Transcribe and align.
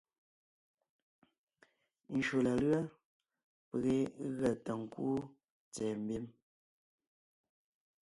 Njÿó 2.15 2.37
la 2.45 2.53
lʉ́a 2.69 2.81
peg 3.69 3.83
yé 3.87 3.95
gʉa 4.37 4.49
ta 4.63 4.71
ńkúu 4.83 5.15
tsɛ̀ɛ 5.73 5.93
mbím, 6.03 6.25